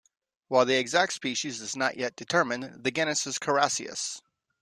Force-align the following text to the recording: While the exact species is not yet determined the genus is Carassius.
While 0.47 0.65
the 0.65 0.79
exact 0.79 1.13
species 1.13 1.61
is 1.61 1.75
not 1.75 1.95
yet 1.95 2.15
determined 2.15 2.83
the 2.83 2.89
genus 2.89 3.27
is 3.27 3.37
Carassius. 3.37 4.19